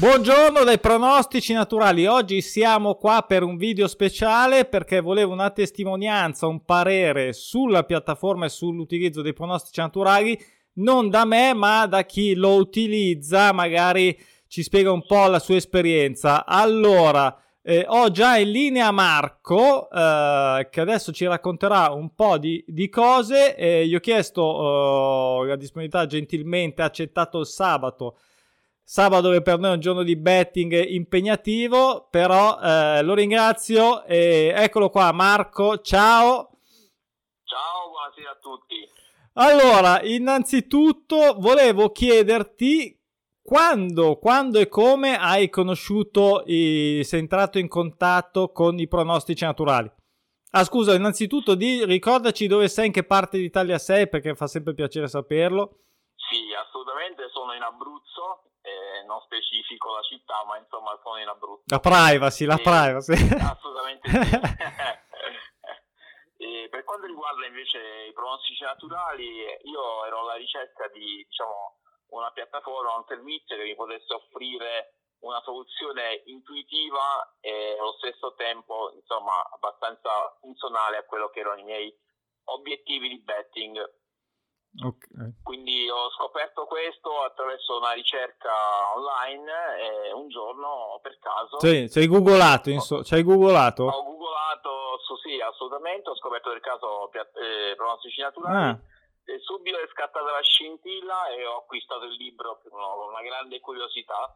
[0.00, 2.06] Buongiorno dai pronostici naturali.
[2.06, 8.44] Oggi siamo qua per un video speciale perché volevo una testimonianza, un parere sulla piattaforma
[8.44, 10.38] e sull'utilizzo dei pronostici naturali,
[10.74, 15.56] non da me, ma da chi lo utilizza, magari ci spiega un po' la sua
[15.56, 16.46] esperienza.
[16.46, 22.64] Allora, eh, ho già in linea Marco, eh, che adesso ci racconterà un po' di,
[22.68, 23.56] di cose.
[23.56, 28.18] Eh, gli ho chiesto eh, la disponibilità gentilmente, ha accettato il sabato
[28.90, 34.50] Sabato che per noi è un giorno di betting impegnativo, però eh, lo ringrazio e
[34.56, 36.52] eccolo qua Marco, ciao.
[37.44, 38.76] Ciao, buonasera a tutti.
[39.34, 42.98] Allora, innanzitutto volevo chiederti
[43.42, 49.92] quando, quando e come hai conosciuto, i, sei entrato in contatto con i pronostici naturali.
[50.52, 54.72] Ah, scusa, innanzitutto di, ricordaci dove sei, in che parte d'Italia sei, perché fa sempre
[54.72, 55.80] piacere saperlo.
[56.30, 61.62] Sì, assolutamente sono in Abruzzo, eh, non specifico la città, ma insomma sono in Abruzzo.
[61.66, 63.16] La privacy, la e, privacy.
[63.40, 64.18] Assolutamente sì.
[66.70, 71.78] per quanto riguarda invece i pronostici naturali, io ero alla ricerca di diciamo,
[72.10, 78.92] una piattaforma, un servizio che mi potesse offrire una soluzione intuitiva e allo stesso tempo
[78.94, 81.92] insomma abbastanza funzionale a quello che erano i miei
[82.44, 83.76] obiettivi di betting
[84.76, 85.42] Okay.
[85.42, 88.52] Quindi ho scoperto questo attraverso una ricerca
[88.94, 91.58] online e un giorno per caso...
[91.58, 93.84] Sì, ci hai googolato, inso- ci hai googolato?
[93.84, 98.56] Ho googolato, so, sì, assolutamente, ho scoperto per caso eh, pronostici naturali.
[98.56, 98.80] Ah.
[99.24, 104.34] E subito è scattata la scintilla e ho acquistato il libro con una grande curiosità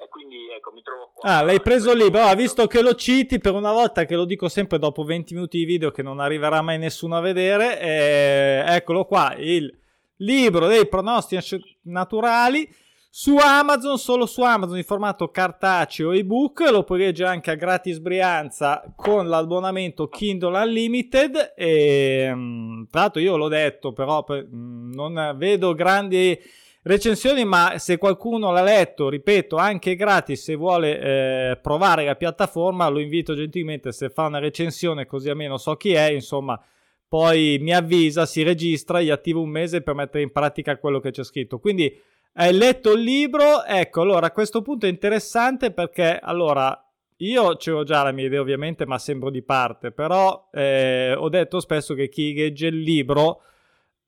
[0.00, 1.28] e quindi ecco mi trovo qua.
[1.28, 4.48] Ah, l'hai preso lì, però visto che lo citi per una volta che lo dico
[4.48, 9.04] sempre dopo 20 minuti di video che non arriverà mai nessuno a vedere, eh, eccolo
[9.04, 9.76] qua, il
[10.18, 12.68] libro dei pronostici naturali.
[13.10, 17.98] Su Amazon, solo su Amazon in formato cartaceo ebook, lo puoi leggere anche a gratis
[17.98, 21.54] Brianza con l'abbonamento Kindle Unlimited.
[21.56, 26.38] E mm, tra l'altro io l'ho detto però mm, non vedo grandi
[26.82, 32.88] recensioni, ma se qualcuno l'ha letto, ripeto, anche gratis, se vuole eh, provare la piattaforma,
[32.88, 36.60] lo invito gentilmente se fa una recensione, così almeno so chi è, insomma,
[37.08, 41.10] poi mi avvisa, si registra, gli attivo un mese per mettere in pratica quello che
[41.10, 41.58] c'è scritto.
[41.58, 41.92] Quindi
[42.34, 46.82] hai letto il libro, ecco, allora a questo punto è interessante perché allora
[47.20, 51.58] io c'ho già la mia idea ovviamente, ma sembro di parte, però eh, ho detto
[51.60, 53.40] spesso che chi legge il libro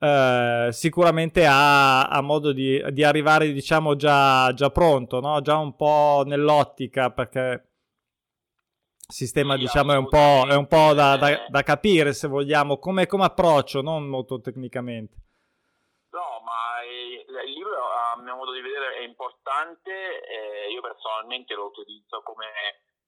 [0.02, 5.42] eh, sicuramente ha, ha modo di, di, arrivare, diciamo, già, già pronto, no?
[5.42, 7.68] già un po' nell'ottica, perché
[9.06, 12.28] il sistema, sì, diciamo, è un po', è un po da, da, da, capire, se
[12.28, 15.16] vogliamo, come, come approccio, non molto tecnicamente.
[16.12, 21.66] No, ma il libro a mio modo di vedere è importante, eh, io personalmente lo
[21.66, 22.46] utilizzo come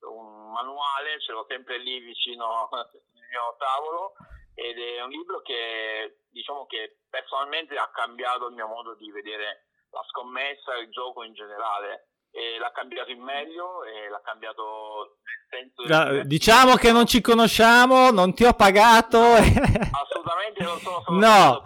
[0.01, 2.91] un manuale, ce l'ho sempre lì vicino al
[3.31, 4.13] mio tavolo
[4.55, 9.67] ed è un libro che diciamo che personalmente ha cambiato il mio modo di vedere
[9.91, 12.12] la scommessa e il gioco in generale.
[12.35, 15.19] E l'ha cambiato in meglio e l'ha cambiato
[15.51, 16.27] nel senso di...
[16.29, 19.19] Diciamo che non ci conosciamo, non ti ho pagato.
[19.19, 21.63] No, assolutamente non sono no,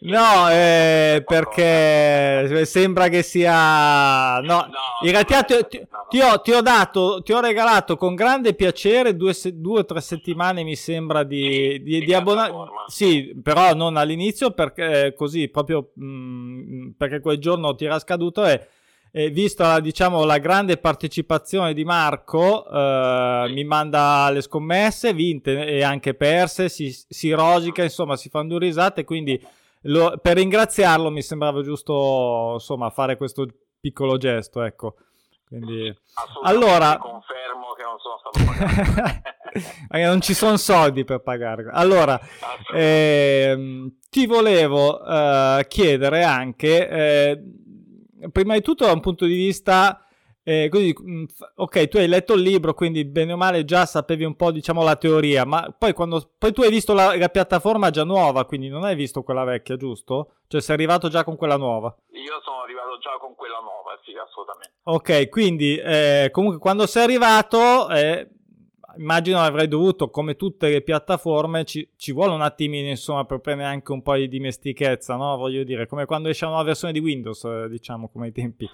[0.00, 4.40] no eh, perché sembra che sia...
[4.40, 4.68] No, no
[5.02, 9.16] in realtà ti, ti, ti, ho, ti, ho, dato, ti ho regalato con grande piacere
[9.16, 12.68] due, o tre settimane mi sembra di, di, di abbonamento.
[12.88, 18.44] Sì, però non all'inizio perché così proprio mh, mm, perché quel giorno ti era scaduto
[18.44, 18.68] e
[19.12, 25.82] e vista diciamo la grande partecipazione di Marco eh, mi manda le scommesse vinte e
[25.82, 29.40] anche perse si, si rosica insomma si fanno due risate quindi
[29.82, 33.46] lo, per ringraziarlo mi sembrava giusto insomma fare questo
[33.80, 34.96] piccolo gesto ecco.
[35.46, 35.92] Quindi
[36.44, 39.38] allora confermo che non sono stato pagato.
[39.90, 41.68] Non ci sono soldi per pagare.
[41.72, 42.20] Allora
[42.72, 47.42] ehm, ti volevo eh, chiedere anche eh,
[48.30, 50.04] prima di tutto da un punto di vista...
[50.42, 51.24] Eh, così, mm,
[51.56, 54.82] ok, tu hai letto il libro, quindi bene o male già sapevi un po', diciamo,
[54.82, 58.68] la teoria, ma poi, quando, poi tu hai visto la, la, piattaforma già nuova, quindi
[58.68, 60.36] non hai visto quella vecchia, giusto?
[60.48, 61.94] Cioè sei arrivato già con quella nuova?
[62.12, 64.72] Io sono arrivato già con quella nuova, sì, assolutamente.
[64.84, 68.28] Ok, quindi eh, comunque quando sei arrivato, eh,
[69.00, 73.68] immagino avrei dovuto, come tutte le piattaforme, ci, ci, vuole un attimino, insomma, per prendere
[73.68, 75.36] anche un po' di dimestichezza, no?
[75.36, 78.68] Voglio dire, come quando esce una nuova versione di Windows, eh, diciamo, come ai tempi.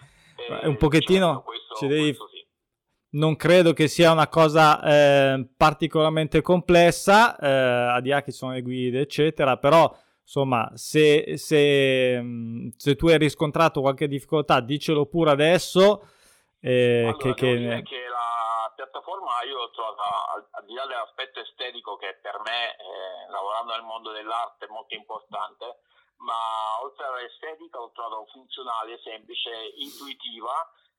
[0.63, 2.13] Eh, un pochettino certo, questo, ci devi...
[2.13, 2.45] Sì.
[3.09, 8.53] Non credo che sia una cosa eh, particolarmente complessa, eh, a di là che sono
[8.53, 9.91] le guide, eccetera, però
[10.21, 16.03] insomma, se, se, mm, se tu hai riscontrato qualche difficoltà, dicelo pure adesso
[16.61, 17.83] Eh, allora, che, che...
[17.85, 17.97] Che
[18.77, 23.73] piattaforma io l'ho trovata, al, al di là dell'aspetto estetico che per me, eh, lavorando
[23.73, 25.81] nel mondo dell'arte, è molto importante,
[26.19, 30.55] ma oltre all'estetica l'ho trovata funzionale, semplice, intuitiva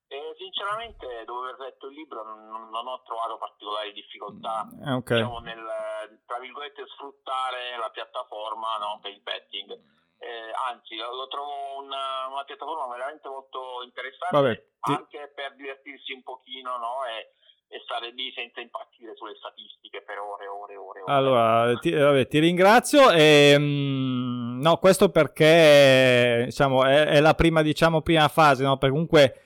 [0.08, 5.18] e sinceramente dopo aver letto il libro non, non ho trovato particolari difficoltà mm, okay.
[5.18, 9.96] diciamo, nel tra virgolette sfruttare la piattaforma no, per il betting.
[10.18, 14.92] Eh, anzi, lo, lo trovo una, una, piattaforma veramente molto interessante Vabbè, ti...
[14.92, 17.34] anche per divertirsi un pochino no, e,
[17.68, 21.02] e, stare lì senza impazzire sulle statistiche per ore e ore e ore.
[21.06, 23.10] Allora, ti, vabbè, ti ringrazio.
[23.10, 28.76] E, mm, no, questo perché diciamo, è, è, la prima, diciamo, prima fase, no?
[28.78, 29.42] perché comunque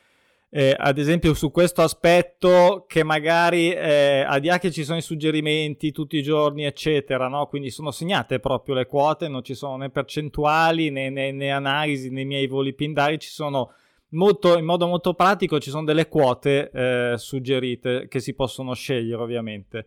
[0.55, 5.93] eh, ad esempio su questo aspetto che magari eh, a che ci sono i suggerimenti
[5.93, 7.47] tutti i giorni eccetera no?
[7.47, 12.11] quindi sono segnate proprio le quote non ci sono né percentuali né, né, né analisi
[12.11, 13.73] nei miei voli pindari ci sono
[14.13, 19.23] molto, in modo molto pratico ci sono delle quote eh, suggerite che si possono scegliere
[19.23, 19.87] ovviamente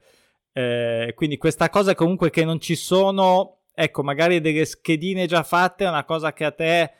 [0.54, 5.86] eh, quindi questa cosa comunque che non ci sono ecco magari delle schedine già fatte
[5.86, 6.94] è una cosa che a te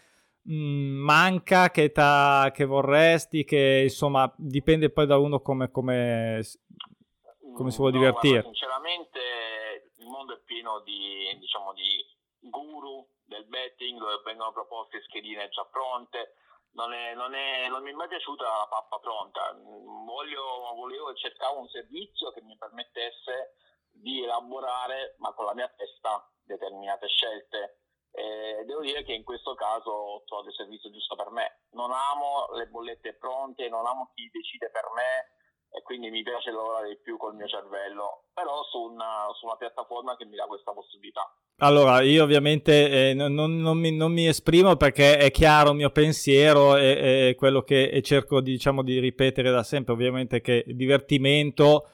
[0.46, 6.42] mh, mm, manca, che, che, vorresti, che insomma dipende poi da uno come, come,
[7.56, 8.42] come si vuole no, divertire.
[8.42, 9.20] Guarda, sinceramente
[9.98, 12.04] il mondo è pieno di, diciamo, di
[12.50, 16.34] guru del betting dove vengono proposte schedine già pronte.
[16.76, 19.54] Non, è, non, è, non, mi è mai piaciuta la pappa pronta.
[20.06, 20.44] Voglio,
[20.76, 23.56] volevo cercare un servizio che mi permettesse
[23.92, 27.80] di elaborare, ma con la mia testa, determinate scelte
[28.16, 31.64] eh, devo dire che in questo caso ho trovato il servizio giusto per me.
[31.72, 35.32] Non amo le bollette pronte, non amo chi decide per me
[35.76, 39.58] e quindi mi piace lavorare di più col mio cervello, però su una, su una
[39.58, 41.30] piattaforma che mi dà questa possibilità.
[41.58, 45.90] Allora, io ovviamente eh, non, non, mi, non, mi, esprimo perché è chiaro il mio
[45.90, 51.88] pensiero e, e quello che cerco diciamo, di ripetere da sempre, ovviamente che divertimento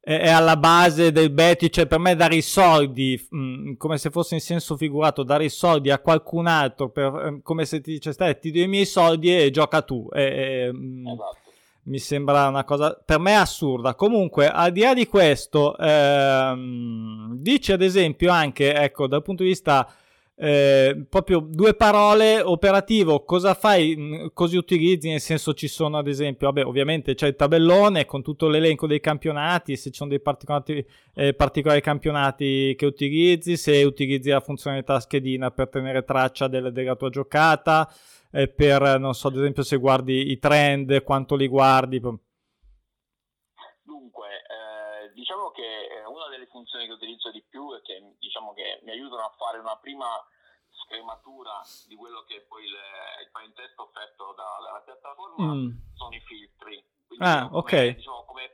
[0.00, 4.10] è alla base del betting, cioè per me dare i soldi, mh, mm, come se
[4.10, 7.90] fosse in senso figurato, dare i soldi a qualcun altro, per, eh, come se ti
[7.90, 10.08] dice, stai, ti do i miei soldi e gioca tu.
[10.12, 11.45] E, e, mm, esatto.
[11.86, 13.94] Mi sembra una cosa, per me assurda.
[13.94, 19.50] Comunque, al di là di questo, ehm, dice ad esempio anche, ecco, dal punto di
[19.50, 19.88] vista
[20.38, 26.08] eh, proprio due parole operativo cosa fai mm, così utilizzi nel senso ci sono ad
[26.08, 30.20] esempio vabbè ovviamente c'è il tabellone con tutto l'elenco dei campionati se ci sono dei
[30.20, 36.70] particolari, eh, particolari campionati che utilizzi se utilizzi la funzionalità schedina per tenere traccia del,
[36.70, 37.90] della tua giocata
[38.36, 42.00] eh, per non so ad esempio se guardi i trend quanto li guardi
[43.82, 45.62] dunque eh, diciamo che
[46.06, 49.58] una delle funzioni che utilizzo di più e che diciamo che mi aiutano a fare
[49.58, 50.06] una prima
[50.86, 55.70] scrematura di quello che è poi le, il palintesto offerto da, dalla piattaforma mm.
[55.94, 56.84] sono i filtri.
[57.06, 57.94] Quindi ah, come, ok.
[57.96, 58.44] Diciamo, come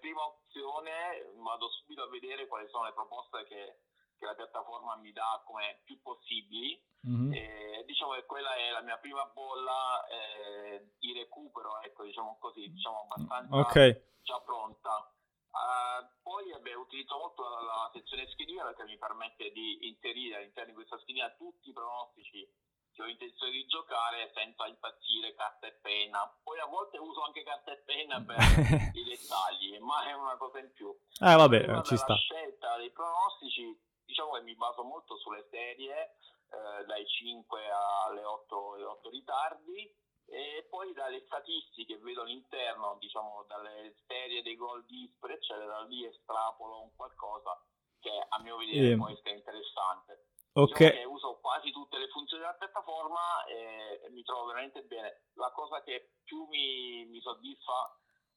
[0.52, 3.80] opzione vado subito a vedere quali sono le proposte che,
[4.18, 6.80] che la piattaforma mi dà come più possibili.
[7.08, 7.32] Mm-hmm.
[7.32, 12.70] E, diciamo che quella è la mia prima bolla eh, di recupero, ecco, diciamo così,
[12.70, 14.02] diciamo abbastanza okay.
[14.22, 15.12] già pronta.
[15.52, 20.70] Uh, poi beh, utilizzo molto la, la, sezione schedina perché mi permette di inserire all'interno
[20.70, 22.48] di questa schedina tutti i pronostici
[22.92, 26.30] che ho intenzione di giocare senza impazzire carta e penna.
[26.42, 28.36] Poi a volte uso anche carta e penna per
[28.96, 30.88] i dettagli, ma è una cosa in più.
[31.20, 32.12] Eh vabbè, ci sta.
[32.12, 36.16] La scelta dei pronostici, diciamo che mi baso molto sulle serie,
[36.52, 37.60] eh, dai 5
[38.06, 44.56] alle 8, alle 8 ritardi e poi dalle statistiche vedo all'interno, diciamo dalle serie dei
[44.56, 47.60] gol dispari, eccetera, da lì estrapolo un qualcosa
[48.00, 50.26] che a mio vedere può essere interessante.
[50.54, 50.78] Ok.
[50.78, 55.24] Diciamo uso quasi tutte le funzioni della piattaforma e, e, mi trovo veramente bene.
[55.34, 57.96] La cosa che più mi, mi soddisfa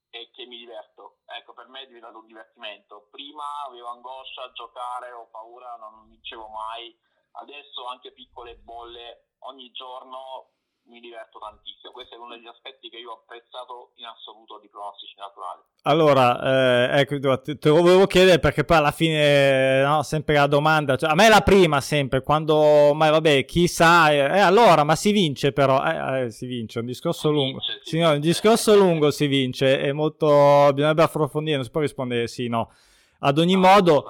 [0.10, 1.20] è che mi diverto.
[1.25, 3.08] Ecco, per me è diventato un divertimento.
[3.10, 6.96] Prima avevo angoscia a giocare, ho paura, non vincevo mai.
[7.32, 10.54] Adesso anche piccole bolle ogni giorno
[10.88, 11.92] mi diverto tantissimo.
[11.92, 15.62] Questo è uno degli aspetti che io ho apprezzato in assoluto di pronostici naturali.
[15.84, 20.48] Allora, eh, ecco, te, te, lo volevo chiedere perché poi alla fine, no, sempre la
[20.48, 24.84] domanda, cioè, a me è la prima sempre, quando, ma vabbè, chissà, eh, eh, allora,
[24.84, 28.12] ma si vince però, eh, eh si vince, un discorso si lungo, vince, sì, no,
[28.12, 30.27] un discorso lungo si vince, è molto,
[30.74, 32.72] bisognerebbe approfondire, non si può rispondere sì, no.
[33.20, 34.06] Ad ogni no, modo,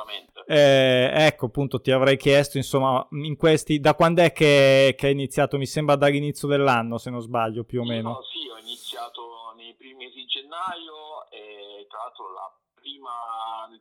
[0.47, 5.11] eh, ecco, appunto, ti avrei chiesto, insomma, in questi, da quando è che, che è
[5.11, 5.57] iniziato?
[5.57, 8.09] Mi sembra dall'inizio dell'anno, se non sbaglio, più o meno.
[8.11, 13.09] No, sì, ho iniziato nei primi mesi di gennaio e tra l'altro la prima,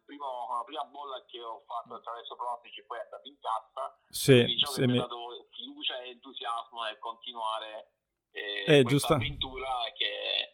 [0.05, 3.99] primo, la prima bolla che ho fatto attraverso pronostici poi è andata in cassa.
[4.09, 7.93] Sì, diciamo che mi ha dato fiducia e entusiasmo nel continuare
[8.33, 9.15] eh, eh, questa giusta.
[9.15, 10.54] avventura che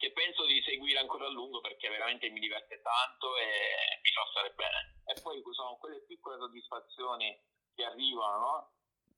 [0.00, 4.24] che penso di seguire ancora a lungo perché veramente mi diverte tanto e mi fa
[4.32, 5.04] stare bene.
[5.04, 7.36] E poi sono quelle piccole soddisfazioni
[7.76, 8.70] che arrivano, no?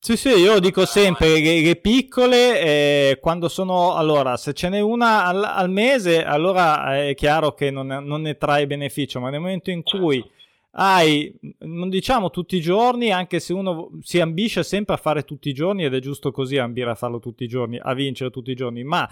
[0.02, 4.80] Sì, sì, io dico sempre che, che piccole, eh, quando sono, allora, se ce n'è
[4.80, 9.38] una al, al, mese, allora è chiaro che non, non, ne trae beneficio, ma nel
[9.38, 10.34] momento in cui certo.
[10.72, 15.48] hai, non diciamo tutti i giorni, anche se uno si ambisce sempre a fare tutti
[15.48, 18.50] i giorni, ed è giusto così ambire a farlo tutti i giorni, a vincere tutti
[18.50, 19.08] i giorni, ma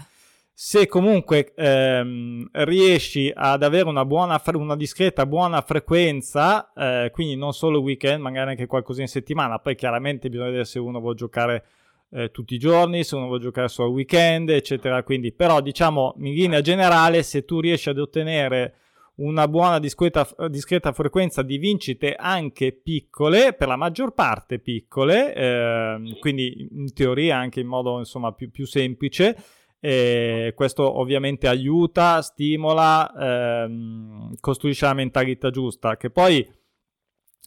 [0.63, 7.51] se comunque ehm, riesci ad avere una buona, una discreta buona frequenza, eh, quindi non
[7.51, 11.65] solo weekend, magari anche qualcosa in settimana, poi chiaramente bisogna vedere se uno vuole giocare
[12.11, 15.01] eh, tutti i giorni, se uno vuole giocare solo weekend, eccetera.
[15.01, 18.75] Quindi, però, diciamo in linea generale, se tu riesci ad ottenere
[19.15, 26.17] una buona discreta, discreta frequenza di vincite anche piccole, per la maggior parte piccole, eh,
[26.19, 29.35] quindi in teoria anche in modo insomma più, più semplice
[29.83, 36.47] e questo ovviamente aiuta, stimola, ehm, costruisce la mentalità giusta, che poi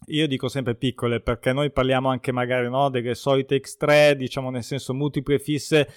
[0.07, 4.63] io dico sempre piccole perché noi parliamo anche magari no, delle solite X3, diciamo nel
[4.63, 5.87] senso multiple fisse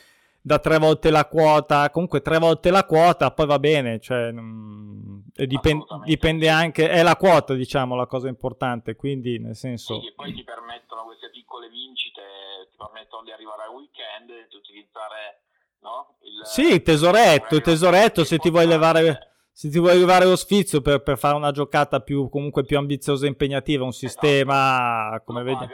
[0.40, 5.24] da tre volte la quota, comunque tre volte la quota, poi va bene, cioè, mh,
[5.44, 10.00] dipende, dipende anche, è la quota diciamo la cosa importante, quindi nel senso...
[10.00, 12.22] Sì, poi ti permettono queste piccole vincite,
[12.70, 15.42] ti permettono di arrivare al weekend, di utilizzare
[15.82, 16.14] no?
[16.22, 19.22] Il, sì, tesoretto, il tesoretto se ti vuoi levare...
[19.58, 23.24] Se ti vuoi levare lo sfizio per, per, fare una giocata più, comunque più ambiziosa
[23.24, 25.22] e impegnativa, un sistema esatto.
[25.24, 25.66] come vedi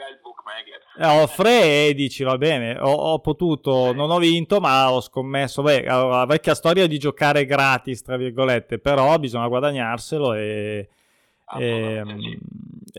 [0.97, 5.61] eh, offre e dici va bene, ho, ho, potuto, non ho vinto, ma ho scommesso.
[5.61, 10.89] Beh, la vecchia storia di giocare gratis, tra virgolette, però bisogna guadagnarselo e.
[11.59, 12.39] e sì.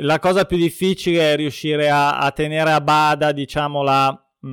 [0.01, 4.11] La cosa più difficile è riuscire a, a tenere a bada, diciamo, la,
[4.41, 4.49] mh,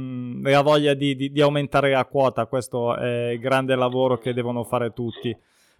[0.52, 2.46] la voglia di, di, di, aumentare la quota.
[2.46, 5.36] Questo è il grande lavoro che devono fare tutti.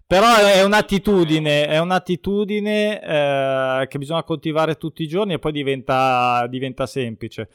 [0.06, 6.46] Però è un'attitudine, è un'attitudine eh, che bisogna coltivare tutti i giorni e poi diventa,
[6.48, 7.48] diventa semplice.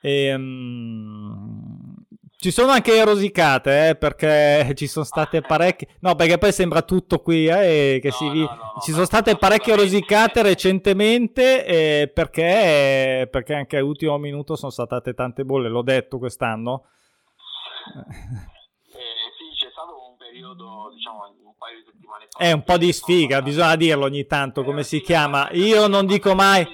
[0.00, 1.95] E, um,
[2.38, 5.96] ci sono anche rosicate, eh, perché ci sono state parecchie.
[6.00, 8.24] No, perché poi sembra tutto qui, eh, che no, si...
[8.26, 14.70] no, no, ci sono state parecchie rosicate recentemente, eh, perché, perché anche all'ultimo minuto sono
[14.70, 16.84] state tante bolle, l'ho detto quest'anno.
[17.86, 18.14] Eh,
[18.92, 22.38] sì, c'è stato un periodo, diciamo, un paio di settimane fa.
[22.38, 25.48] È un po' di sfiga, bisogna dirlo ogni tanto, come si chiama.
[25.52, 26.66] Io non dico mai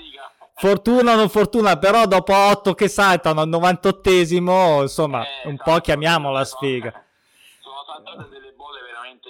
[0.55, 5.79] fortuna o non fortuna, però dopo 8 che saltano al 98esimo, insomma, eh, un po'
[5.79, 6.93] chiamiamola sfiga.
[7.61, 9.29] Sono saltate delle bolle veramente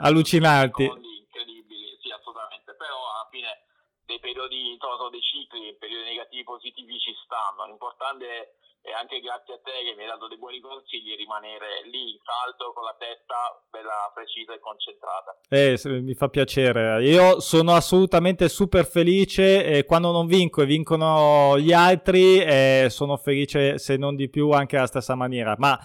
[0.00, 0.84] allucinanti.
[0.84, 3.62] Incredibili, sì, assolutamente, però alla fine
[4.06, 4.76] dei periodi,
[5.10, 7.66] dei cicli, periodi negativi positivi ci stanno.
[7.66, 12.12] L'importante e anche grazie a te che mi hai dato dei buoni consigli rimanere lì
[12.12, 13.34] in salto con la testa
[13.70, 15.40] bella precisa e concentrata.
[15.48, 17.02] Eh, mi fa piacere.
[17.02, 23.16] Io sono assolutamente super felice e quando non vinco e vincono gli altri eh, sono
[23.16, 25.54] felice se non di più anche alla stessa maniera.
[25.56, 25.78] Ma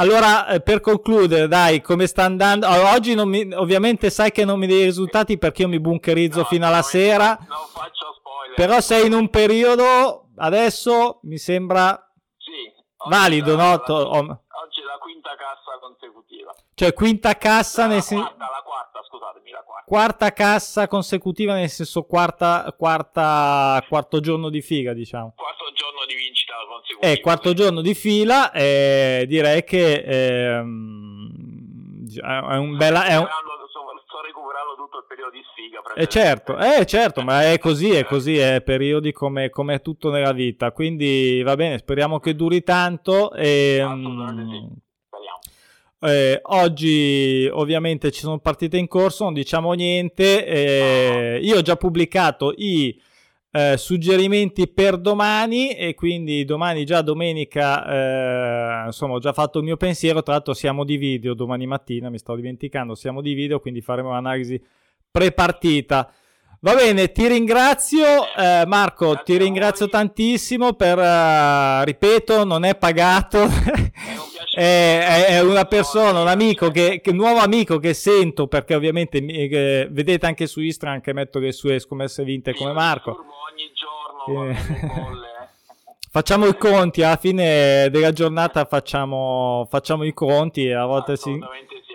[0.00, 2.66] allora, eh, per concludere, dai, come sta andando?
[2.66, 6.38] Allora, oggi mi, ovviamente sai che non mi dai i risultati perché io mi bunkerizzo
[6.38, 7.36] no, fino alla sera.
[7.40, 8.54] Non faccio spoiler.
[8.54, 12.00] Però sei in un periodo, adesso mi sembra
[13.08, 13.62] Valido, no?
[13.62, 16.54] La, oggi è la quinta cassa consecutiva.
[16.74, 18.24] Cioè quinta cassa no, nel senso...
[18.24, 19.84] La quarta, scusatemi, la quarta.
[19.86, 25.32] Quarta cassa consecutiva nel senso quarta, quarta, quarto giorno di figa, diciamo.
[25.36, 27.12] Quarto giorno di vincita consecutiva.
[27.12, 31.30] Eh, quarto giorno di fila, eh, direi che ehm,
[32.50, 32.94] è un bel...
[32.94, 33.28] È un
[34.08, 35.82] sto recuperando tutto il periodo di sfiga.
[35.94, 40.32] Eh certo, eh certo, ma è così, è così, è periodi come, come tutto nella
[40.32, 43.32] vita, quindi va bene, speriamo che duri tanto.
[43.32, 44.86] E, Assolutamente sì.
[46.00, 50.46] Eh, oggi ovviamente ci sono partite in corso, non diciamo niente.
[50.46, 52.98] Eh, io ho già pubblicato i
[53.58, 59.64] eh, suggerimenti per domani e quindi domani già domenica eh, insomma ho già fatto il
[59.64, 60.22] mio pensiero.
[60.22, 64.10] Tra l'altro siamo di video domani mattina mi sto dimenticando siamo di video quindi faremo
[64.10, 64.62] un'analisi
[65.10, 66.08] prepartita.
[66.60, 68.04] Va bene ti ringrazio
[68.36, 73.44] eh, Marco Grazie ti ringrazio tantissimo per uh, ripeto non è pagato.
[74.54, 79.88] È, è, una persona un amico che, che nuovo amico che sento perché ovviamente eh,
[79.90, 83.24] vedete anche su Instagram che metto le sue scommesse vinte come Marco
[84.50, 84.56] eh.
[86.10, 91.38] Facciamo i conti, alla fine della giornata facciamo, facciamo i conti a volte si,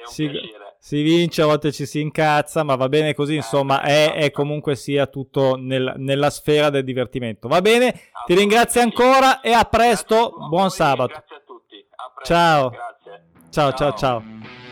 [0.04, 0.30] si,
[0.78, 4.76] si, vince, a volte ci si incazza, ma va bene così, insomma, è, è comunque
[4.76, 7.48] sia tutto nel, nella sfera del divertimento.
[7.48, 11.14] Va bene, ti ringrazio ancora e a presto, buon sabato.
[11.14, 11.86] Grazie a tutti.
[12.24, 12.72] Ciao.
[13.50, 14.63] Ciao, ciao, ciao.